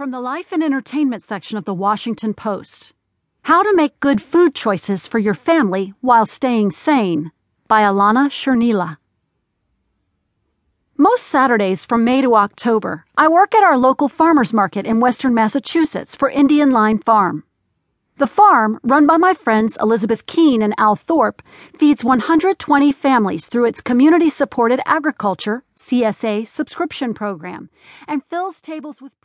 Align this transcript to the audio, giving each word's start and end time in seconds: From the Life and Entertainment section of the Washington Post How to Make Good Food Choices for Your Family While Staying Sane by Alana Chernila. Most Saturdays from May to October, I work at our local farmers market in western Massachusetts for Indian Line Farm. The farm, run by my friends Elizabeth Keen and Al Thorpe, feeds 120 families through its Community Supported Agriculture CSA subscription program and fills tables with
From 0.00 0.12
the 0.12 0.20
Life 0.22 0.50
and 0.50 0.62
Entertainment 0.62 1.22
section 1.22 1.58
of 1.58 1.66
the 1.66 1.74
Washington 1.74 2.32
Post 2.32 2.94
How 3.42 3.62
to 3.62 3.76
Make 3.76 4.00
Good 4.00 4.22
Food 4.22 4.54
Choices 4.54 5.06
for 5.06 5.18
Your 5.18 5.34
Family 5.34 5.92
While 6.00 6.24
Staying 6.24 6.70
Sane 6.70 7.32
by 7.68 7.82
Alana 7.82 8.30
Chernila. 8.30 8.96
Most 10.96 11.24
Saturdays 11.24 11.84
from 11.84 12.02
May 12.02 12.22
to 12.22 12.34
October, 12.34 13.04
I 13.18 13.28
work 13.28 13.54
at 13.54 13.62
our 13.62 13.76
local 13.76 14.08
farmers 14.08 14.54
market 14.54 14.86
in 14.86 15.00
western 15.00 15.34
Massachusetts 15.34 16.16
for 16.16 16.30
Indian 16.30 16.70
Line 16.70 17.00
Farm. 17.00 17.44
The 18.20 18.26
farm, 18.26 18.80
run 18.82 19.06
by 19.06 19.16
my 19.16 19.32
friends 19.32 19.78
Elizabeth 19.80 20.26
Keen 20.26 20.60
and 20.60 20.74
Al 20.76 20.94
Thorpe, 20.94 21.40
feeds 21.78 22.04
120 22.04 22.92
families 22.92 23.46
through 23.46 23.64
its 23.64 23.80
Community 23.80 24.28
Supported 24.28 24.80
Agriculture 24.84 25.64
CSA 25.74 26.46
subscription 26.46 27.14
program 27.14 27.70
and 28.06 28.22
fills 28.24 28.60
tables 28.60 29.00
with 29.00 29.18